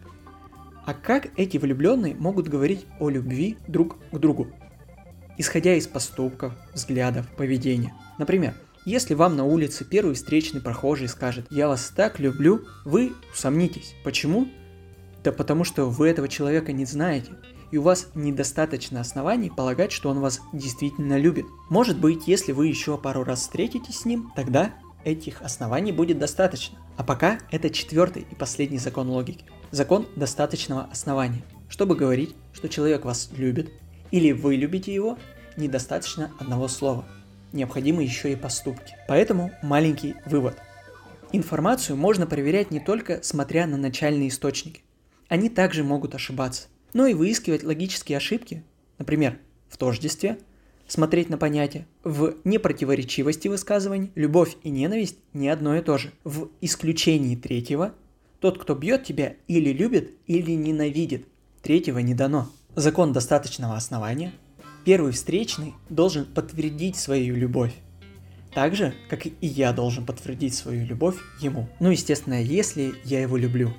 А 0.85 0.93
как 0.93 1.27
эти 1.37 1.57
влюбленные 1.57 2.13
могут 2.15 2.49
говорить 2.49 2.85
о 2.99 3.09
любви 3.09 3.57
друг 3.67 3.97
к 4.11 4.17
другу? 4.17 4.47
Исходя 5.37 5.75
из 5.75 5.87
поступков, 5.87 6.53
взглядов, 6.73 7.27
поведения. 7.37 7.93
Например, 8.19 8.53
если 8.85 9.13
вам 9.13 9.37
на 9.37 9.45
улице 9.45 9.85
первый 9.85 10.15
встречный 10.15 10.61
прохожий 10.61 11.07
скажет 11.07 11.47
«Я 11.49 11.69
вас 11.69 11.91
так 11.95 12.19
люблю», 12.19 12.65
вы 12.83 13.13
усомнитесь. 13.31 13.95
Почему? 14.03 14.49
Да 15.23 15.31
потому 15.31 15.63
что 15.63 15.85
вы 15.85 16.09
этого 16.09 16.27
человека 16.27 16.73
не 16.73 16.83
знаете, 16.83 17.31
и 17.71 17.77
у 17.77 17.81
вас 17.81 18.09
недостаточно 18.13 18.99
оснований 18.99 19.49
полагать, 19.49 19.93
что 19.93 20.09
он 20.09 20.19
вас 20.19 20.41
действительно 20.51 21.17
любит. 21.17 21.45
Может 21.69 21.97
быть, 21.97 22.27
если 22.27 22.51
вы 22.51 22.67
еще 22.67 22.97
пару 22.97 23.23
раз 23.23 23.39
встретитесь 23.39 23.99
с 23.99 24.05
ним, 24.05 24.31
тогда 24.35 24.73
этих 25.05 25.41
оснований 25.41 25.93
будет 25.93 26.19
достаточно. 26.19 26.77
А 26.97 27.03
пока 27.03 27.39
это 27.51 27.69
четвертый 27.69 28.27
и 28.29 28.35
последний 28.35 28.77
закон 28.77 29.09
логики. 29.09 29.45
Закон 29.73 30.07
достаточного 30.15 30.83
основания. 30.91 31.41
Чтобы 31.67 31.95
говорить, 31.95 32.35
что 32.53 32.69
человек 32.69 33.05
вас 33.05 33.31
любит, 33.35 33.71
или 34.11 34.31
вы 34.31 34.55
любите 34.55 34.93
его, 34.93 35.17
недостаточно 35.57 36.31
одного 36.39 36.67
слова– 36.67 37.05
необходимы 37.53 38.03
еще 38.03 38.31
и 38.31 38.35
поступки. 38.35 38.95
Поэтому 39.07 39.51
маленький 39.63 40.13
вывод. 40.27 40.55
Информацию 41.31 41.97
можно 41.97 42.27
проверять 42.27 42.69
не 42.69 42.79
только 42.79 43.23
смотря 43.23 43.65
на 43.65 43.77
начальные 43.77 44.27
источники. 44.27 44.83
Они 45.27 45.49
также 45.49 45.83
могут 45.83 46.13
ошибаться. 46.13 46.67
Но 46.93 47.07
и 47.07 47.15
выискивать 47.15 47.63
логические 47.63 48.19
ошибки, 48.19 48.63
например, 48.99 49.39
в 49.69 49.77
тождестве, 49.77 50.37
смотреть 50.85 51.29
на 51.29 51.39
понятия, 51.39 51.87
в 52.03 52.35
непротиворечивости 52.43 53.47
высказываний, 53.47 54.11
любовь 54.13 54.55
и 54.61 54.69
ненависть 54.69 55.17
не 55.33 55.49
одно 55.49 55.75
и 55.75 55.81
то 55.81 55.97
же. 55.97 56.11
В 56.23 56.49
исключении 56.61 57.35
третьего, 57.35 57.95
тот, 58.43 58.57
кто 58.57 58.75
бьет 58.75 59.05
тебя, 59.05 59.35
или 59.47 59.71
любит, 59.71 60.11
или 60.27 60.51
ненавидит. 60.51 61.29
Третьего 61.61 61.99
не 61.99 62.13
дано. 62.13 62.49
Закон 62.75 63.13
достаточного 63.13 63.77
основания 63.77 64.33
первый 64.83 65.13
встречный 65.13 65.75
должен 65.87 66.25
подтвердить 66.25 66.97
свою 66.97 67.37
любовь. 67.37 67.71
Так 68.53 68.75
же, 68.75 68.93
как 69.09 69.25
и 69.25 69.33
я 69.39 69.71
должен 69.71 70.05
подтвердить 70.05 70.55
свою 70.55 70.85
любовь 70.85 71.15
ему. 71.39 71.69
Ну, 71.79 71.91
естественно, 71.91 72.43
если 72.43 72.93
я 73.05 73.21
его 73.21 73.37
люблю. 73.37 73.73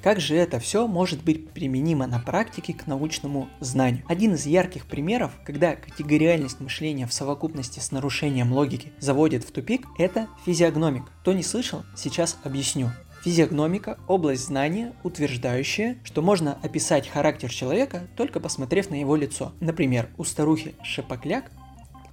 Как 0.00 0.20
же 0.20 0.36
это 0.36 0.60
все 0.60 0.86
может 0.86 1.24
быть 1.24 1.50
применимо 1.50 2.06
на 2.06 2.20
практике 2.20 2.72
к 2.72 2.86
научному 2.86 3.48
знанию? 3.58 4.04
Один 4.06 4.34
из 4.34 4.46
ярких 4.46 4.86
примеров, 4.86 5.32
когда 5.44 5.74
категориальность 5.74 6.60
мышления 6.60 7.08
в 7.08 7.12
совокупности 7.12 7.80
с 7.80 7.90
нарушением 7.90 8.52
логики 8.52 8.92
заводит 9.00 9.42
в 9.42 9.50
тупик, 9.50 9.88
это 9.98 10.28
физиогномик. 10.46 11.02
Кто 11.22 11.32
не 11.32 11.42
слышал, 11.42 11.82
сейчас 11.96 12.38
объясню. 12.44 12.92
Физиогномика– 13.22 13.98
область 14.08 14.46
знания, 14.46 14.94
утверждающая, 15.02 15.98
что 16.04 16.22
можно 16.22 16.58
описать 16.62 17.06
характер 17.06 17.50
человека, 17.50 18.08
только 18.16 18.40
посмотрев 18.40 18.88
на 18.88 18.94
его 18.94 19.14
лицо. 19.14 19.52
Например, 19.60 20.08
у 20.16 20.24
старухи 20.24 20.74
шипокляк 20.82 21.50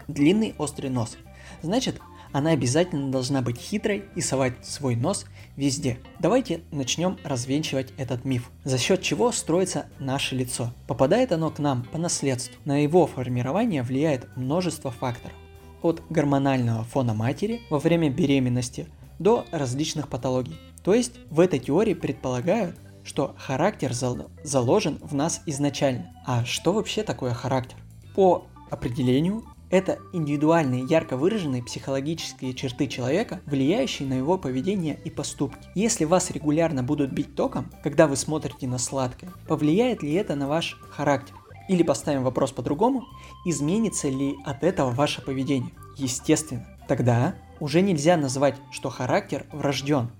длинный 0.09 0.53
острый 0.57 0.89
нос. 0.89 1.17
Значит, 1.61 2.01
она 2.33 2.49
обязательно 2.49 3.09
должна 3.09 3.41
быть 3.41 3.57
хитрой 3.57 4.03
и 4.15 4.21
совать 4.21 4.65
свой 4.65 4.97
нос 4.97 5.25
везде. 5.55 5.97
Давайте 6.19 6.59
начнем 6.71 7.17
развенчивать 7.23 7.93
этот 7.97 8.25
миф. 8.25 8.51
За 8.65 8.77
счет 8.77 9.01
чего 9.01 9.31
строится 9.31 9.85
наше 9.99 10.35
лицо? 10.35 10.73
Попадает 10.87 11.31
оно 11.31 11.51
к 11.51 11.59
нам 11.59 11.83
по 11.83 11.97
наследству. 11.97 12.53
На 12.65 12.83
его 12.83 13.07
формирование 13.07 13.81
влияет 13.81 14.27
множество 14.35 14.91
факторов. 14.91 15.37
От 15.81 16.03
гормонального 16.09 16.83
фона 16.83 17.13
матери 17.13 17.61
во 17.69 17.79
время 17.79 18.09
беременности 18.09 18.87
до 19.19 19.45
различных 19.51 20.09
патологий. 20.09 20.57
То 20.87 20.93
есть 20.93 21.15
в 21.29 21.41
этой 21.41 21.59
теории 21.59 21.93
предполагают, 21.93 22.77
что 23.03 23.35
характер 23.37 23.91
зал- 23.91 24.31
заложен 24.45 24.99
в 25.01 25.13
нас 25.13 25.41
изначально. 25.45 26.13
А 26.25 26.45
что 26.45 26.71
вообще 26.71 27.03
такое 27.03 27.33
характер? 27.33 27.77
По 28.15 28.45
определению, 28.69 29.43
это 29.69 29.99
индивидуальные, 30.13 30.85
ярко 30.85 31.17
выраженные 31.17 31.61
психологические 31.61 32.53
черты 32.53 32.87
человека, 32.87 33.41
влияющие 33.45 34.07
на 34.07 34.13
его 34.13 34.37
поведение 34.37 34.97
и 35.03 35.09
поступки. 35.09 35.67
Если 35.75 36.05
вас 36.05 36.31
регулярно 36.31 36.83
будут 36.83 37.11
бить 37.11 37.35
током, 37.35 37.69
когда 37.83 38.07
вы 38.07 38.15
смотрите 38.15 38.65
на 38.65 38.77
сладкое, 38.77 39.29
повлияет 39.45 40.03
ли 40.03 40.13
это 40.13 40.35
на 40.35 40.47
ваш 40.47 40.79
характер? 40.89 41.35
Или 41.67 41.83
поставим 41.83 42.23
вопрос 42.23 42.53
по-другому, 42.53 43.03
изменится 43.45 44.07
ли 44.07 44.37
от 44.45 44.63
этого 44.63 44.91
ваше 44.91 45.21
поведение? 45.21 45.73
Естественно. 45.97 46.65
Тогда 46.87 47.35
уже 47.59 47.81
нельзя 47.81 48.15
назвать, 48.15 48.55
что 48.71 48.89
характер 48.89 49.45
врожден, 49.51 50.11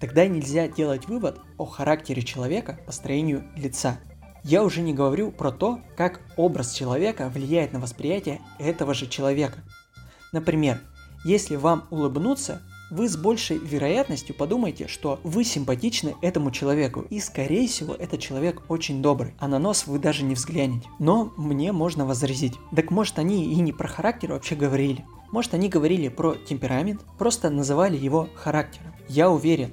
Тогда 0.00 0.26
нельзя 0.26 0.66
делать 0.66 1.06
вывод 1.06 1.40
о 1.58 1.66
характере 1.66 2.22
человека 2.22 2.80
по 2.86 2.92
строению 2.92 3.44
лица. 3.54 4.00
Я 4.42 4.64
уже 4.64 4.80
не 4.80 4.94
говорю 4.94 5.30
про 5.30 5.52
то, 5.52 5.80
как 5.96 6.22
образ 6.36 6.72
человека 6.72 7.28
влияет 7.28 7.72
на 7.72 7.80
восприятие 7.80 8.40
этого 8.58 8.94
же 8.94 9.06
человека. 9.06 9.58
Например, 10.32 10.80
если 11.24 11.56
вам 11.56 11.86
улыбнуться, 11.90 12.62
вы 12.90 13.08
с 13.08 13.16
большей 13.16 13.58
вероятностью 13.58 14.34
подумаете, 14.34 14.88
что 14.88 15.20
вы 15.22 15.44
симпатичны 15.44 16.16
этому 16.22 16.50
человеку, 16.50 17.02
и 17.02 17.20
скорее 17.20 17.68
всего 17.68 17.94
этот 17.94 18.20
человек 18.20 18.62
очень 18.68 19.00
добрый, 19.02 19.34
а 19.38 19.46
на 19.46 19.58
нос 19.58 19.86
вы 19.86 19.98
даже 19.98 20.24
не 20.24 20.34
взглянете. 20.34 20.88
Но 20.98 21.32
мне 21.36 21.72
можно 21.72 22.04
возразить, 22.04 22.54
так 22.74 22.90
может 22.90 23.18
они 23.18 23.52
и 23.52 23.60
не 23.60 23.72
про 23.72 23.86
характер 23.86 24.32
вообще 24.32 24.56
говорили. 24.56 25.04
Может 25.30 25.54
они 25.54 25.68
говорили 25.68 26.08
про 26.08 26.34
темперамент, 26.34 27.02
просто 27.16 27.50
называли 27.50 27.96
его 27.96 28.28
характером. 28.34 28.92
Я 29.08 29.30
уверен, 29.30 29.72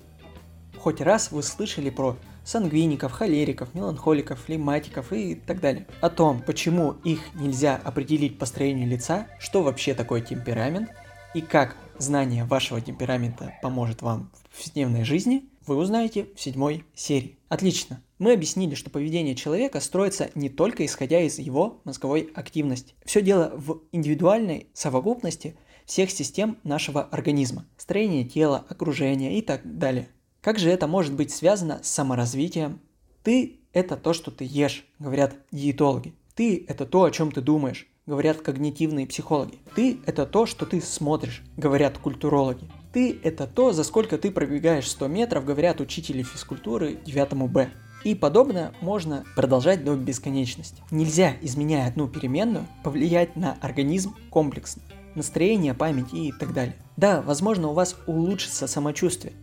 хоть 0.79 1.01
раз 1.01 1.31
вы 1.31 1.43
слышали 1.43 1.89
про 1.89 2.17
сангвиников, 2.43 3.11
холериков, 3.11 3.73
меланхоликов, 3.73 4.39
флематиков 4.39 5.11
и 5.11 5.35
так 5.35 5.59
далее. 5.59 5.85
О 6.01 6.09
том, 6.09 6.41
почему 6.41 6.93
их 7.03 7.19
нельзя 7.35 7.79
определить 7.83 8.39
по 8.39 8.45
строению 8.45 8.87
лица, 8.87 9.27
что 9.39 9.63
вообще 9.63 9.93
такое 9.93 10.21
темперамент 10.21 10.89
и 11.33 11.41
как 11.41 11.75
знание 11.97 12.45
вашего 12.45 12.79
темперамента 12.79 13.53
поможет 13.61 14.01
вам 14.01 14.31
в 14.49 14.55
повседневной 14.55 15.03
жизни, 15.03 15.49
вы 15.65 15.75
узнаете 15.75 16.27
в 16.35 16.41
седьмой 16.41 16.85
серии. 16.95 17.37
Отлично. 17.49 18.01
Мы 18.19 18.33
объяснили, 18.33 18.75
что 18.75 18.89
поведение 18.89 19.35
человека 19.35 19.79
строится 19.81 20.31
не 20.33 20.49
только 20.49 20.85
исходя 20.85 21.21
из 21.21 21.39
его 21.39 21.81
мозговой 21.83 22.29
активности. 22.33 22.95
Все 23.05 23.21
дело 23.21 23.51
в 23.55 23.81
индивидуальной 23.91 24.67
совокупности 24.73 25.57
всех 25.85 26.11
систем 26.11 26.57
нашего 26.63 27.03
организма. 27.03 27.65
Строение 27.77 28.23
тела, 28.23 28.65
окружения 28.69 29.37
и 29.37 29.41
так 29.41 29.77
далее. 29.77 30.09
Как 30.41 30.59
же 30.59 30.69
это 30.69 30.87
может 30.87 31.13
быть 31.13 31.31
связано 31.31 31.79
с 31.83 31.89
саморазвитием? 31.89 32.79
Ты– 33.23 33.59
это 33.73 33.97
то, 33.97 34.13
что 34.13 34.31
ты 34.31 34.45
ешь, 34.45 34.85
говорят 34.99 35.35
диетологи. 35.51 36.13
Ты– 36.35 36.65
это 36.67 36.85
то, 36.85 37.03
о 37.03 37.11
чем 37.11 37.31
ты 37.31 37.41
думаешь, 37.41 37.87
говорят 38.05 38.37
когнитивные 38.37 39.07
психологи. 39.07 39.59
Ты– 39.75 39.99
это 40.05 40.25
то, 40.25 40.45
что 40.45 40.65
ты 40.65 40.79
смотришь, 40.79 41.43
говорят 41.57 41.97
культурологи. 41.97 42.69
Ты– 42.93 43.19
это 43.23 43.47
то, 43.47 43.73
за 43.73 43.83
сколько 43.83 44.17
ты 44.17 44.31
пробегаешь 44.31 44.89
100 44.89 45.07
метров, 45.07 45.45
говорят 45.45 45.81
учители 45.81 46.23
физкультуры 46.23 46.97
9 47.05 47.33
Б. 47.51 47.69
И 48.03 48.15
подобное 48.15 48.73
можно 48.79 49.25
продолжать 49.35 49.83
до 49.83 49.95
бесконечности. 49.95 50.81
Нельзя, 50.91 51.33
изменяя 51.41 51.89
одну 51.89 52.07
переменную, 52.07 52.67
повлиять 52.83 53.35
на 53.35 53.57
организм 53.59 54.15
комплексно. 54.29 54.83
Настроение, 55.15 55.73
память 55.73 56.13
и 56.13 56.31
так 56.31 56.53
далее. 56.53 56.75
Да, 56.95 57.21
возможно, 57.21 57.69
у 57.69 57.73
вас 57.73 57.95
улучшится 58.05 58.67
самочувствие, 58.67 59.33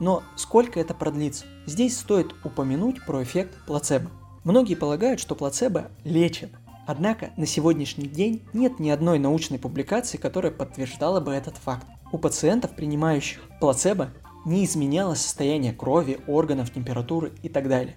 но 0.00 0.22
сколько 0.36 0.80
это 0.80 0.94
продлится? 0.94 1.44
Здесь 1.66 1.98
стоит 1.98 2.34
упомянуть 2.44 3.04
про 3.04 3.22
эффект 3.22 3.54
плацебо. 3.66 4.10
Многие 4.44 4.74
полагают, 4.74 5.20
что 5.20 5.34
плацебо 5.34 5.90
лечит. 6.04 6.50
Однако 6.86 7.30
на 7.36 7.44
сегодняшний 7.44 8.08
день 8.08 8.42
нет 8.54 8.78
ни 8.80 8.88
одной 8.88 9.18
научной 9.18 9.58
публикации, 9.58 10.16
которая 10.16 10.52
подтверждала 10.52 11.20
бы 11.20 11.32
этот 11.32 11.56
факт. 11.56 11.86
У 12.12 12.18
пациентов, 12.18 12.74
принимающих 12.74 13.40
плацебо, 13.60 14.10
не 14.46 14.64
изменяло 14.64 15.14
состояние 15.14 15.74
крови, 15.74 16.20
органов, 16.26 16.72
температуры 16.72 17.32
и 17.42 17.50
так 17.50 17.68
далее. 17.68 17.96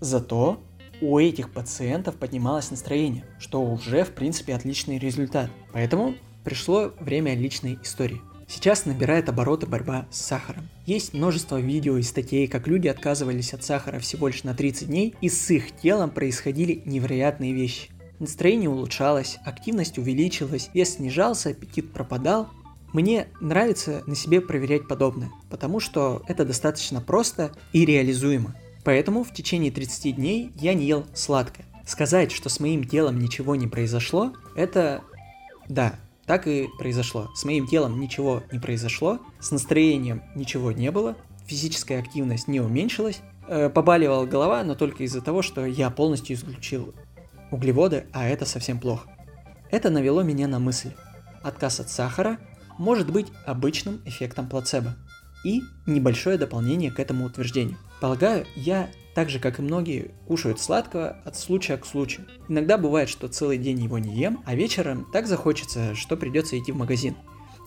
Зато 0.00 0.58
у 1.00 1.18
этих 1.18 1.52
пациентов 1.52 2.16
поднималось 2.16 2.70
настроение, 2.70 3.24
что 3.38 3.62
уже 3.62 4.02
в 4.02 4.12
принципе 4.12 4.54
отличный 4.54 4.98
результат. 4.98 5.50
Поэтому 5.72 6.14
пришло 6.42 6.90
время 6.98 7.36
личной 7.36 7.78
истории. 7.82 8.20
Сейчас 8.48 8.86
набирает 8.86 9.28
обороты 9.28 9.66
борьба 9.66 10.06
с 10.10 10.20
сахаром. 10.20 10.68
Есть 10.86 11.14
множество 11.14 11.60
видео 11.60 11.96
и 11.96 12.02
статей, 12.02 12.46
как 12.46 12.68
люди 12.68 12.86
отказывались 12.88 13.52
от 13.52 13.64
сахара 13.64 13.98
всего 13.98 14.28
лишь 14.28 14.44
на 14.44 14.54
30 14.54 14.86
дней, 14.86 15.14
и 15.20 15.28
с 15.28 15.50
их 15.50 15.76
телом 15.76 16.10
происходили 16.10 16.82
невероятные 16.84 17.52
вещи. 17.52 17.90
Настроение 18.18 18.70
улучшалось, 18.70 19.38
активность 19.44 19.98
увеличилась, 19.98 20.70
вес 20.72 20.94
снижался, 20.94 21.50
аппетит 21.50 21.92
пропадал. 21.92 22.48
Мне 22.92 23.26
нравится 23.40 24.02
на 24.06 24.14
себе 24.14 24.40
проверять 24.40 24.88
подобное, 24.88 25.30
потому 25.50 25.80
что 25.80 26.22
это 26.28 26.44
достаточно 26.44 27.00
просто 27.00 27.52
и 27.72 27.84
реализуемо. 27.84 28.54
Поэтому 28.84 29.24
в 29.24 29.34
течение 29.34 29.72
30 29.72 30.16
дней 30.16 30.52
я 30.54 30.72
не 30.72 30.86
ел 30.86 31.04
сладкое. 31.12 31.66
Сказать, 31.84 32.32
что 32.32 32.48
с 32.48 32.60
моим 32.60 32.84
телом 32.84 33.18
ничего 33.18 33.56
не 33.56 33.66
произошло, 33.66 34.32
это... 34.54 35.02
Да, 35.68 35.96
так 36.26 36.46
и 36.46 36.68
произошло. 36.78 37.30
С 37.34 37.44
моим 37.44 37.66
телом 37.66 38.00
ничего 38.00 38.42
не 38.52 38.58
произошло, 38.58 39.20
с 39.40 39.50
настроением 39.50 40.22
ничего 40.34 40.72
не 40.72 40.90
было, 40.90 41.16
физическая 41.46 42.00
активность 42.00 42.48
не 42.48 42.60
уменьшилась, 42.60 43.20
э, 43.48 43.70
побаливала 43.70 44.26
голова, 44.26 44.62
но 44.64 44.74
только 44.74 45.04
из-за 45.04 45.20
того, 45.20 45.42
что 45.42 45.64
я 45.64 45.90
полностью 45.90 46.36
исключил 46.36 46.94
углеводы, 47.50 48.06
а 48.12 48.26
это 48.26 48.44
совсем 48.44 48.78
плохо. 48.78 49.08
Это 49.70 49.90
навело 49.90 50.22
меня 50.22 50.48
на 50.48 50.58
мысль. 50.58 50.90
Отказ 51.42 51.80
от 51.80 51.90
сахара 51.90 52.38
может 52.78 53.10
быть 53.10 53.28
обычным 53.44 54.00
эффектом 54.04 54.48
плацебо 54.48 54.96
и 55.44 55.62
небольшое 55.86 56.38
дополнение 56.38 56.90
к 56.90 56.98
этому 56.98 57.24
утверждению. 57.24 57.78
Полагаю, 58.00 58.46
я, 58.56 58.90
так 59.16 59.30
же 59.30 59.38
как 59.38 59.58
и 59.58 59.62
многие, 59.62 60.10
кушают 60.26 60.60
сладкого 60.60 61.22
от 61.24 61.38
случая 61.38 61.78
к 61.78 61.86
случаю. 61.86 62.26
Иногда 62.50 62.76
бывает, 62.76 63.08
что 63.08 63.28
целый 63.28 63.56
день 63.56 63.82
его 63.82 63.98
не 63.98 64.14
ем, 64.14 64.42
а 64.44 64.54
вечером 64.54 65.06
так 65.10 65.26
захочется, 65.26 65.94
что 65.94 66.18
придется 66.18 66.58
идти 66.58 66.70
в 66.70 66.76
магазин. 66.76 67.16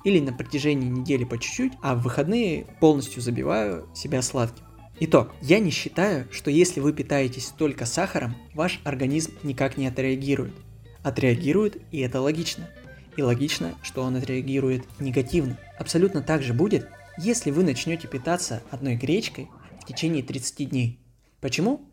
Или 0.03 0.19
на 0.19 0.31
протяжении 0.31 0.87
недели 0.87 1.23
по 1.23 1.39
чуть-чуть, 1.39 1.73
а 1.81 1.95
в 1.95 2.03
выходные 2.03 2.67
полностью 2.79 3.23
забиваю 3.23 3.89
себя 3.95 4.21
сладким. 4.21 4.63
Итог. 4.99 5.31
Я 5.41 5.57
не 5.57 5.71
считаю, 5.71 6.27
что 6.31 6.51
если 6.51 6.81
вы 6.81 6.93
питаетесь 6.93 7.47
только 7.57 7.87
сахаром, 7.87 8.35
ваш 8.53 8.79
организм 8.83 9.31
никак 9.41 9.75
не 9.75 9.87
отреагирует. 9.87 10.53
Отреагирует, 11.01 11.81
и 11.89 11.97
это 12.01 12.21
логично. 12.21 12.69
И 13.17 13.23
логично, 13.23 13.73
что 13.81 14.03
он 14.03 14.15
отреагирует 14.17 14.83
негативно. 14.99 15.57
Абсолютно 15.79 16.21
так 16.21 16.43
же 16.43 16.53
будет, 16.53 16.87
если 17.17 17.49
вы 17.49 17.63
начнете 17.63 18.07
питаться 18.07 18.61
одной 18.69 18.97
гречкой 18.97 19.47
в 19.81 19.87
течение 19.87 20.21
30 20.21 20.69
дней. 20.69 20.99
Почему? 21.41 21.89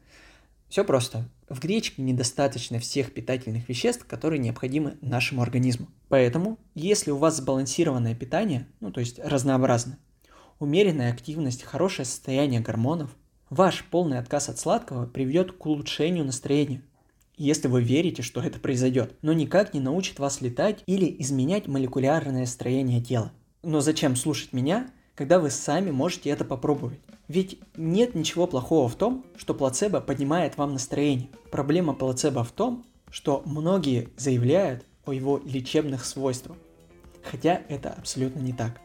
Все 0.69 0.85
просто. 0.85 1.29
В 1.49 1.61
гречке 1.61 2.03
недостаточно 2.03 2.81
всех 2.81 3.15
питательных 3.15 3.69
веществ, 3.69 4.05
которые 4.07 4.41
необходимы 4.41 4.97
нашему 5.01 5.43
организму. 5.43 5.89
Поэтому, 6.09 6.59
если 6.75 7.13
у 7.13 7.17
вас 7.17 7.37
сбалансированное 7.37 8.15
питание, 8.15 8.67
ну 8.81 8.91
то 8.91 9.01
есть 9.01 9.21
разнообразное, 9.21 9.99
умеренная 10.59 11.13
активность, 11.13 11.63
хорошее 11.63 12.05
состояние 12.05 12.61
гормонов, 12.61 13.15
ваш 13.49 13.85
полный 13.85 14.19
отказ 14.19 14.49
от 14.49 14.59
сладкого 14.59 15.07
приведет 15.07 15.53
к 15.53 15.67
улучшению 15.67 16.25
настроения, 16.25 16.83
если 17.37 17.69
вы 17.69 17.83
верите, 17.83 18.23
что 18.23 18.41
это 18.41 18.59
произойдет, 18.59 19.15
но 19.23 19.33
никак 19.33 19.75
не 19.75 19.81
научит 19.81 20.19
вас 20.19 20.41
летать 20.41 20.83
или 20.87 21.15
изменять 21.21 21.69
молекулярное 21.69 22.47
строение 22.47 23.03
тела. 23.03 23.31
Но 23.63 23.81
зачем 23.81 24.17
слушать 24.17 24.53
меня, 24.53 24.91
когда 25.17 25.41
вы 25.41 25.51
сами 25.51 25.91
можете 25.91 26.31
это 26.31 26.45
попробовать. 26.45 27.01
Ведь 27.27 27.59
нет 27.77 28.15
ничего 28.15 28.47
плохого 28.47 28.89
в 28.89 28.95
том, 28.95 29.25
что 29.37 29.55
плацебо 29.55 30.01
поднимает 30.01 30.57
вам 30.57 30.75
настроение. 30.75 31.29
Проблема 31.51 31.95
плацебо 31.95 32.45
в 32.45 32.53
том, 32.53 32.85
что 33.11 33.43
многие 33.47 34.11
заявляют 34.17 34.85
о 35.07 35.13
его 35.13 35.41
лечебных 35.45 36.05
свойствах. 36.05 36.57
Хотя 37.25 37.63
это 37.69 37.91
абсолютно 37.91 38.41
не 38.41 38.53
так. 38.53 38.81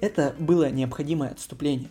Это 0.00 0.34
было 0.38 0.70
необходимое 0.70 1.30
отступление. 1.30 1.90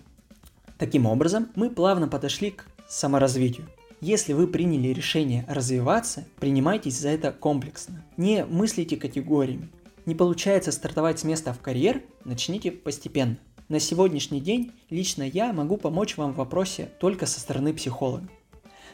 Таким 0.77 1.05
образом, 1.05 1.47
мы 1.55 1.69
плавно 1.69 2.07
подошли 2.07 2.51
к 2.51 2.65
саморазвитию. 2.89 3.67
Если 4.01 4.33
вы 4.33 4.47
приняли 4.47 4.89
решение 4.89 5.45
развиваться, 5.47 6.25
принимайтесь 6.39 6.99
за 6.99 7.09
это 7.09 7.31
комплексно. 7.31 8.03
Не 8.17 8.45
мыслите 8.45 8.97
категориями. 8.97 9.69
Не 10.05 10.15
получается 10.15 10.71
стартовать 10.71 11.19
с 11.19 11.23
места 11.23 11.53
в 11.53 11.59
карьер, 11.59 12.03
начните 12.25 12.71
постепенно. 12.71 13.37
На 13.67 13.79
сегодняшний 13.79 14.41
день 14.41 14.73
лично 14.91 15.23
я 15.23 15.51
могу 15.51 15.77
помочь 15.77 16.17
вам 16.17 16.33
в 16.33 16.37
вопросе 16.37 16.91
только 16.99 17.25
со 17.25 17.39
стороны 17.39 17.73
психолога. 17.73 18.29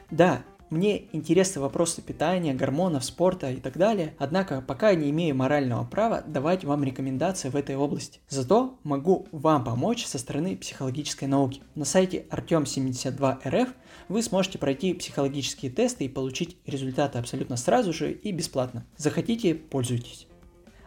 Да, 0.09 0.43
мне 0.69 1.07
интересны 1.11 1.59
вопросы 1.59 2.01
питания, 2.01 2.53
гормонов, 2.53 3.03
спорта 3.03 3.51
и 3.51 3.57
так 3.57 3.75
далее, 3.75 4.15
однако 4.17 4.61
пока 4.61 4.95
не 4.95 5.09
имею 5.09 5.35
морального 5.35 5.83
права 5.83 6.23
давать 6.25 6.63
вам 6.63 6.85
рекомендации 6.85 7.49
в 7.49 7.57
этой 7.57 7.75
области. 7.75 8.21
Зато 8.29 8.79
могу 8.83 9.27
вам 9.33 9.65
помочь 9.65 10.05
со 10.05 10.17
стороны 10.17 10.55
психологической 10.55 11.27
науки. 11.27 11.61
На 11.75 11.83
сайте 11.83 12.25
Артем72РФ 12.29 13.67
вы 14.07 14.23
сможете 14.23 14.57
пройти 14.57 14.93
психологические 14.93 15.69
тесты 15.69 16.05
и 16.05 16.09
получить 16.09 16.55
результаты 16.65 17.19
абсолютно 17.19 17.57
сразу 17.57 17.91
же 17.91 18.13
и 18.13 18.31
бесплатно. 18.31 18.85
Захотите, 18.95 19.53
пользуйтесь. 19.53 20.27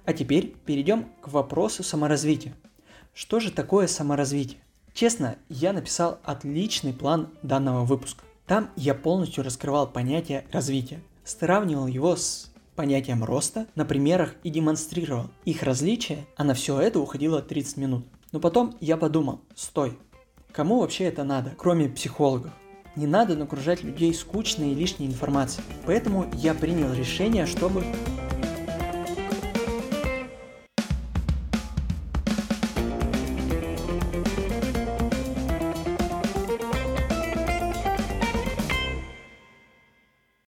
А 0.06 0.14
теперь 0.14 0.54
перейдем 0.64 1.10
к 1.20 1.28
вопросу 1.28 1.82
саморазвития. 1.82 2.54
Что 3.14 3.38
же 3.38 3.52
такое 3.52 3.86
саморазвитие? 3.86 4.58
Честно, 4.92 5.36
я 5.48 5.72
написал 5.72 6.18
отличный 6.24 6.92
план 6.92 7.28
данного 7.42 7.84
выпуска. 7.84 8.24
Там 8.46 8.70
я 8.74 8.92
полностью 8.92 9.44
раскрывал 9.44 9.86
понятие 9.86 10.44
развития, 10.50 11.00
сравнивал 11.24 11.86
его 11.86 12.16
с 12.16 12.50
понятием 12.74 13.22
роста 13.22 13.68
на 13.76 13.84
примерах 13.84 14.34
и 14.42 14.50
демонстрировал 14.50 15.30
их 15.44 15.62
различия, 15.62 16.26
а 16.36 16.42
на 16.42 16.54
все 16.54 16.80
это 16.80 16.98
уходило 16.98 17.40
30 17.40 17.76
минут. 17.76 18.04
Но 18.32 18.40
потом 18.40 18.76
я 18.80 18.96
подумал, 18.96 19.40
стой, 19.54 19.96
кому 20.52 20.80
вообще 20.80 21.04
это 21.04 21.22
надо, 21.22 21.54
кроме 21.56 21.88
психологов? 21.88 22.50
Не 22.96 23.06
надо 23.06 23.36
нагружать 23.36 23.84
людей 23.84 24.12
скучной 24.12 24.72
и 24.72 24.74
лишней 24.74 25.06
информацией. 25.06 25.64
Поэтому 25.86 26.28
я 26.34 26.52
принял 26.52 26.92
решение, 26.92 27.46
чтобы 27.46 27.84